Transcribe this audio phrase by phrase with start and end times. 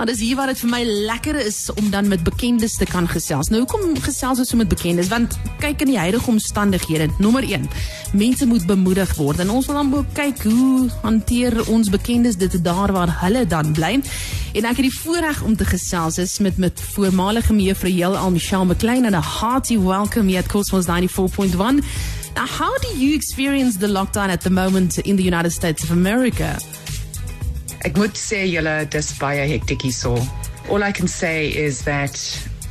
[0.00, 0.78] Nou, dis hier waar dit vir my
[1.10, 3.50] lekker is om dan met bekendes te kan gesels.
[3.52, 5.10] Nou, hoekom gesels ons so met bekendes?
[5.12, 7.66] Want kyk in die huidige omstandighede, nommer 1,
[8.16, 12.56] mense moet bemoedig word en ons wil dan ook kyk hoe hanteer ons bekendes dit
[12.64, 13.92] daar waar hulle dan bly.
[14.56, 18.32] En ek het die voorreg om te gesels is met met voormalige mevrou Jel Al
[18.32, 21.84] Michelle McLean and a hearty welcome here at Cosmos 94.1.
[22.32, 25.90] Now, how do you experience the lockdown at the moment in the United States of
[25.90, 26.56] America?
[27.84, 30.16] Ek moet sê julle dis baie hektiek hierso.
[30.68, 32.16] All I can say is that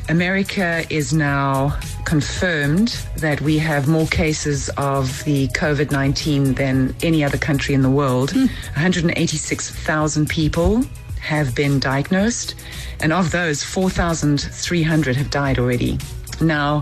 [0.08, 7.24] America is now confirmed that we have more cases of the COVID 19 than any
[7.24, 8.34] other country in the world.
[8.34, 8.50] Mm.
[8.74, 10.84] 186,000 people
[11.20, 12.56] have been diagnosed,
[13.02, 15.98] and of those, 4,300 have died already.
[16.42, 16.82] Now,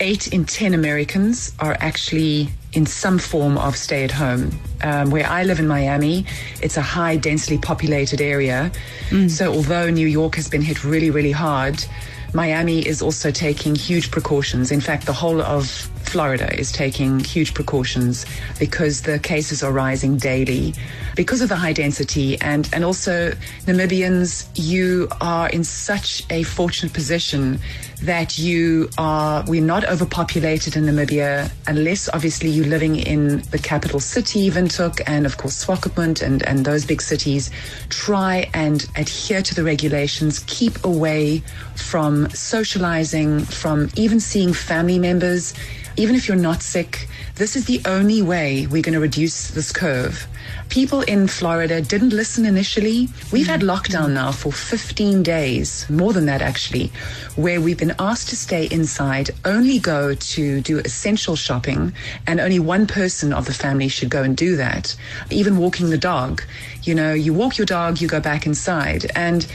[0.00, 4.50] eight in 10 Americans are actually in some form of stay at home.
[4.82, 6.26] Um, where I live in Miami,
[6.60, 8.70] it's a high densely populated area.
[9.10, 9.30] Mm.
[9.30, 11.84] So although New York has been hit really, really hard,
[12.34, 14.72] Miami is also taking huge precautions.
[14.72, 18.24] In fact, the whole of Florida is taking huge precautions
[18.60, 20.72] because the cases are rising daily
[21.16, 23.32] because of the high density and, and also
[23.66, 27.58] Namibians, you are in such a fortunate position
[28.02, 34.00] that you are, we're not overpopulated in Namibia unless obviously you're living in the capital
[34.00, 37.50] city, Windhoek, and of course Swakopmund and, and those big cities.
[37.88, 41.42] Try and adhere to the regulations, keep away
[41.76, 45.54] from socializing, from even seeing family members
[45.96, 49.72] even if you're not sick, this is the only way we're going to reduce this
[49.72, 50.26] curve.
[50.68, 53.08] People in Florida didn't listen initially.
[53.32, 56.92] We've had lockdown now for 15 days, more than that actually,
[57.36, 61.92] where we've been asked to stay inside, only go to do essential shopping,
[62.26, 64.96] and only one person of the family should go and do that.
[65.30, 66.42] Even walking the dog,
[66.82, 69.10] you know, you walk your dog, you go back inside.
[69.14, 69.46] And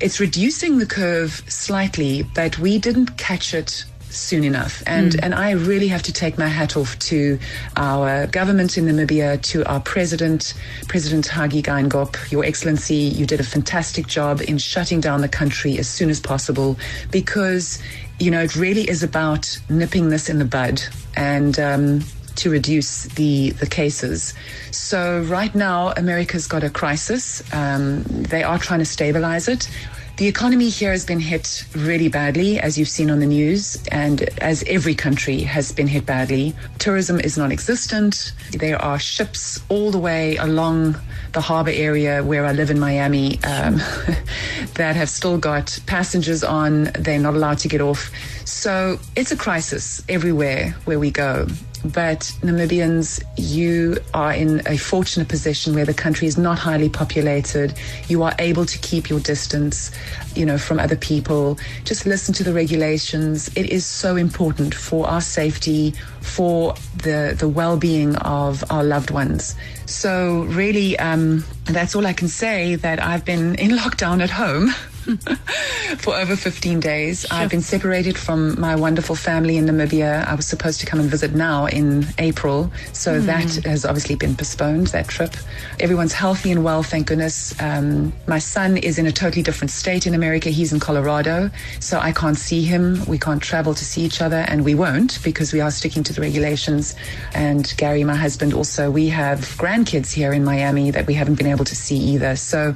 [0.00, 3.84] it's reducing the curve slightly, but we didn't catch it
[4.16, 4.82] soon enough.
[4.86, 5.20] And mm.
[5.22, 7.38] and I really have to take my hat off to
[7.76, 10.54] our government in Namibia, to our president,
[10.88, 12.94] President Hage Geingob, Your Excellency.
[12.94, 16.76] You did a fantastic job in shutting down the country as soon as possible
[17.10, 17.82] because
[18.18, 20.82] you know it really is about nipping this in the bud
[21.16, 21.58] and.
[21.58, 22.00] Um,
[22.36, 24.34] to reduce the the cases.
[24.70, 27.42] So right now, America's got a crisis.
[27.52, 29.70] Um, they are trying to stabilize it.
[30.16, 34.22] The economy here has been hit really badly, as you've seen on the news, and
[34.40, 36.54] as every country has been hit badly.
[36.78, 38.32] Tourism is non existent.
[38.52, 40.98] There are ships all the way along
[41.32, 43.76] the harbor area where I live in Miami um,
[44.76, 46.84] that have still got passengers on.
[46.98, 48.10] They're not allowed to get off.
[48.46, 51.46] So it's a crisis everywhere where we go.
[51.88, 57.74] But Namibians, you are in a fortunate position where the country is not highly populated.
[58.08, 59.90] You are able to keep your distance,
[60.34, 61.58] you know, from other people.
[61.84, 63.48] Just listen to the regulations.
[63.56, 69.54] It is so important for our safety, for the the well-being of our loved ones.
[69.86, 72.76] So really, um, that's all I can say.
[72.76, 74.70] That I've been in lockdown at home.
[75.98, 77.20] for over 15 days.
[77.20, 77.36] Sure.
[77.36, 80.26] I've been separated from my wonderful family in Namibia.
[80.26, 83.26] I was supposed to come and visit now in April, so mm.
[83.26, 85.36] that has obviously been postponed, that trip.
[85.78, 87.54] Everyone's healthy and well, thank goodness.
[87.60, 90.50] Um, my son is in a totally different state in America.
[90.50, 93.04] He's in Colorado, so I can't see him.
[93.06, 96.12] We can't travel to see each other, and we won't because we are sticking to
[96.12, 96.96] the regulations.
[97.34, 101.46] And Gary, my husband, also, we have grandkids here in Miami that we haven't been
[101.46, 102.34] able to see either.
[102.36, 102.74] So,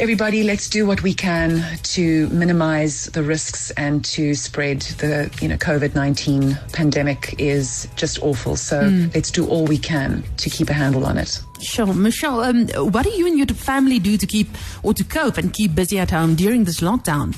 [0.00, 5.48] everybody, let's do what we can to minimize the risks and to spread the, you
[5.48, 8.56] know, COVID 19 pandemic is just awful.
[8.56, 9.14] So mm.
[9.14, 11.42] let's do all we can to keep a handle on it.
[11.60, 11.92] Sure.
[11.92, 14.48] Michelle, um, what do you and your family do to keep
[14.82, 17.36] or to cope and keep busy at home during this lockdown?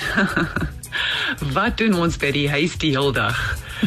[1.54, 3.36] Wat doen ons by die huis die hele dag?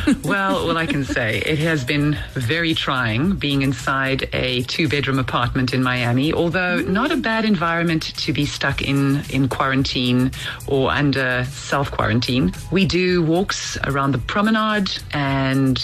[0.24, 5.20] well, all I can say, it has been very trying being inside a two bedroom
[5.20, 10.32] apartment in Miami, although not a bad environment to be stuck in, in quarantine
[10.68, 12.54] or under self quarantine.
[12.72, 15.82] We do walks around the promenade and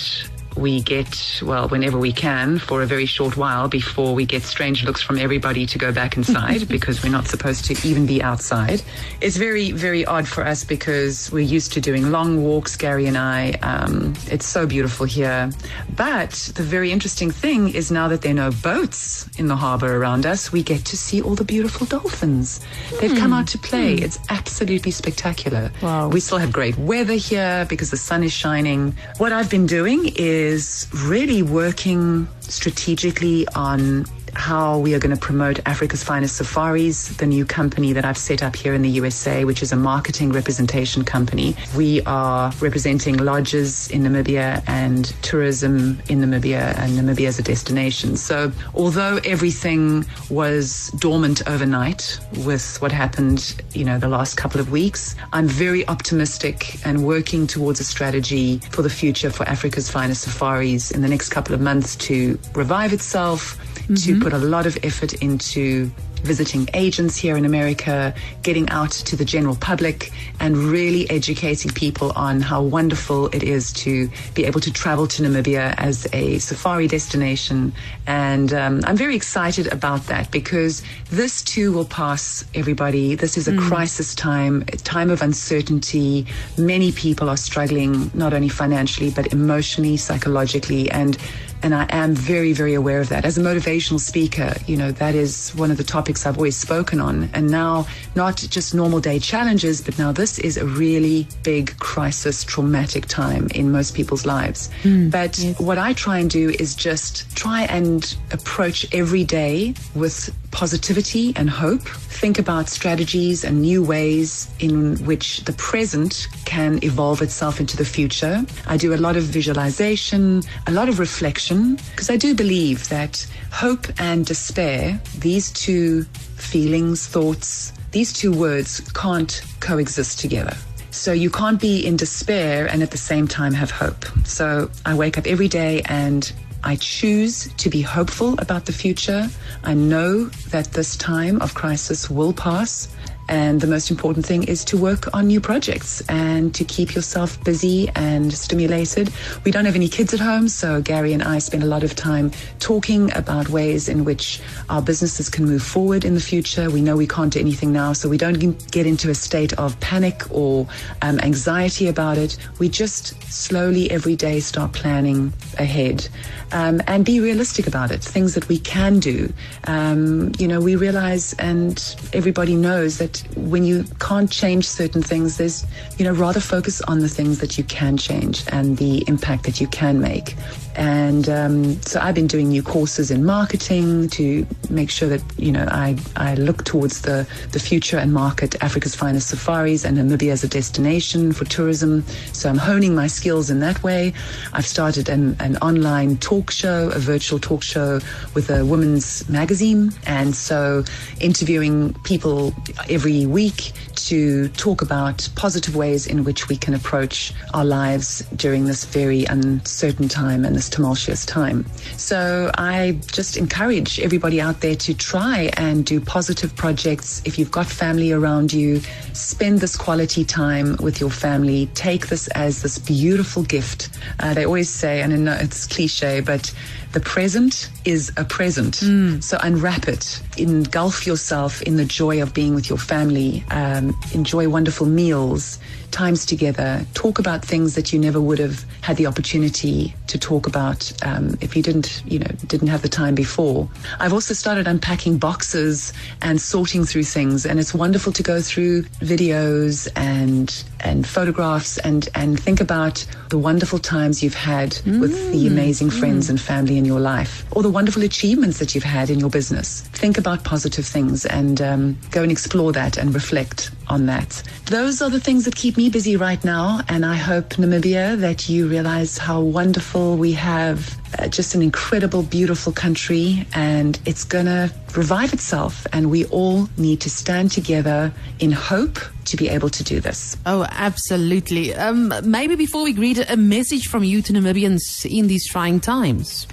[0.56, 4.84] we get, well, whenever we can for a very short while before we get strange
[4.84, 8.82] looks from everybody to go back inside because we're not supposed to even be outside.
[9.22, 13.18] It's very, very odd for us because we're used to doing long walks, Gary and
[13.18, 13.52] I.
[13.62, 15.52] Um, it's so beautiful here.
[15.96, 19.96] But the very interesting thing is now that there are no boats in the harbor
[19.96, 22.60] around us, we get to see all the beautiful dolphins.
[23.00, 23.98] They've come out to play.
[23.98, 24.02] Mm.
[24.02, 25.72] It's absolutely spectacular.
[25.82, 26.10] Wow.
[26.10, 28.96] We still have great weather here because the sun is shining.
[29.18, 34.06] What I've been doing is is really working strategically on
[34.36, 38.44] how we are going to promote Africa's Finest Safaris, the new company that I've set
[38.44, 41.56] up here in the USA, which is a marketing representation company.
[41.76, 48.18] We are representing lodges in Namibia and tourism in Namibia and Namibia as a destination.
[48.18, 54.72] So, although everything was dormant overnight with what happened, you know, the last couple of
[54.72, 60.24] weeks, I'm very optimistic and working towards a strategy for the future for Africa's Finest
[60.24, 63.96] Safaris in the next couple of months to revive itself, mm-hmm.
[63.96, 65.92] to put a lot of effort into
[66.24, 68.14] visiting agents here in America,
[68.44, 73.72] getting out to the general public, and really educating people on how wonderful it is
[73.74, 77.74] to be able to travel to Namibia as a safari destination.
[78.08, 83.16] And um, I'm very excited about that because this too will pass, everybody.
[83.16, 83.68] This is a mm.
[83.68, 86.26] crisis time, a time of uncertainty.
[86.58, 91.18] Many people are struggling, not only financially, but emotionally, psychologically, and
[91.62, 93.26] and I am very, very aware of that.
[93.26, 97.00] As a motivational speaker, you know, that is one of the topics I've always spoken
[97.00, 97.30] on.
[97.34, 102.44] And now, not just normal day challenges, but now this is a really big crisis,
[102.44, 104.70] traumatic time in most people's lives.
[104.84, 105.60] Mm, but yes.
[105.60, 111.50] what I try and do is just try and approach every day with positivity and
[111.50, 111.82] hope.
[111.82, 117.86] Think about strategies and new ways in which the present can evolve itself into the
[117.86, 118.46] future.
[118.68, 123.26] I do a lot of visualization, a lot of reflection, because I do believe that
[123.52, 126.04] hope and despair, these two
[126.36, 130.56] feelings, thoughts, these two words can't coexist together.
[130.92, 134.06] So you can't be in despair and at the same time have hope.
[134.26, 136.32] So I wake up every day and
[136.64, 139.30] I choose to be hopeful about the future.
[139.64, 142.90] I know that this time of crisis will pass.
[143.30, 147.42] And the most important thing is to work on new projects and to keep yourself
[147.44, 149.12] busy and stimulated.
[149.46, 151.96] We don't have any kids at home, so Gary and I spend a lot of
[151.96, 156.72] time talking about ways in which our businesses can move forward in the future.
[156.72, 158.40] We know we can't do anything now, so we don't
[158.72, 160.68] get into a state of panic or
[161.04, 162.36] um, anxiety about it.
[162.58, 166.10] We just slowly every day start planning ahead
[166.52, 168.04] um, and be realistic about it.
[168.04, 169.32] Things that we can do.
[169.66, 175.38] Um, you know, we realize and everybody knows that when you can't change certain things,
[175.38, 175.66] there's,
[175.98, 179.60] you know, rather focus on the things that you can change and the impact that
[179.62, 180.36] you can make.
[180.76, 185.52] And um, so I've been doing new courses in marketing to make sure that, you
[185.52, 190.32] know, I, I look towards the, the future and market Africa's finest safaris and Namibia
[190.32, 192.06] as a destination for tourism.
[192.32, 194.14] So I'm honing my skills in that way.
[194.54, 198.00] I've started an, an online talk show, a virtual talk show
[198.34, 199.92] with a women's magazine.
[200.06, 200.86] And so
[201.20, 202.54] interviewing people
[202.88, 208.66] every week to talk about positive ways in which we can approach our lives during
[208.66, 211.66] this very uncertain time and this tumultuous time.
[211.98, 217.22] So I just encourage everybody out there to try and do positive projects.
[217.26, 218.82] If you've got family around you,
[219.14, 221.68] spend this quality time with your family.
[221.74, 223.90] Take this as this beautiful gift.
[224.20, 226.54] Uh, they always say, and I know it's cliche, but
[226.92, 228.76] the present is a present.
[228.76, 229.24] Mm.
[229.24, 234.50] So unwrap it, engulf yourself in the joy of being with your family, um, enjoy
[234.50, 235.60] wonderful meals,
[235.92, 240.48] times together, talk about things that you never would have had the opportunity to talk
[240.48, 243.68] about um, if you didn't, you know, didn't have the time before.
[244.00, 248.84] I've also started unpacking boxes and sorting through things, and it's wonderful to go through
[249.02, 255.00] videos and and photographs and and think about the wonderful times you've had mm.
[255.00, 255.52] with the mm.
[255.52, 256.32] amazing friends mm.
[256.32, 259.82] and family in your life, or the wonderful achievements that you've had in your business.
[260.02, 264.42] Think about positive things and um, go and explore that and reflect on that.
[264.66, 268.50] Those are the things that keep me busy right now, and I hope Namibia that
[268.50, 270.98] you realize how wonderful we have.
[271.18, 275.86] Uh, just an incredible, beautiful country, and it's gonna revive itself.
[275.92, 280.38] And we all need to stand together in hope to be able to do this.
[280.46, 281.74] Oh, absolutely.
[281.74, 286.48] Um, maybe before we greet, a message from you to Namibians in these trying times.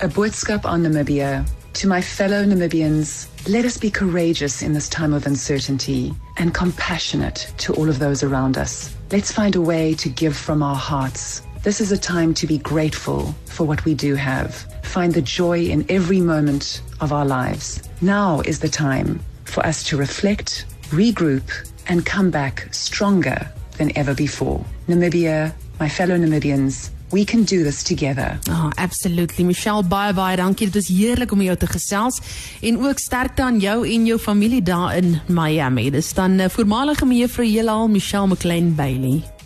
[0.00, 1.44] A boodskap on Namibia.
[1.72, 7.52] To my fellow Namibians, let us be courageous in this time of uncertainty and compassionate
[7.58, 8.94] to all of those around us.
[9.10, 11.42] Let's find a way to give from our hearts.
[11.64, 14.54] This is a time to be grateful for what we do have.
[14.84, 17.82] Find the joy in every moment of our lives.
[18.00, 21.50] Now is the time for us to reflect, regroup,
[21.88, 24.64] and come back stronger than ever before.
[24.86, 28.38] Namibia, my fellow Namibians, we can do this together.
[28.50, 29.44] Oh, absolutely.
[29.44, 30.70] Michelle, baie baie dankie.
[30.70, 32.20] Dit is heerlik om jou te gesels
[32.60, 35.90] en ook sterkte aan jou en jou familie daar in Miami.
[35.90, 39.37] Dis dan uh, voormalige mevrou Jelal Michelle McLean Bailey.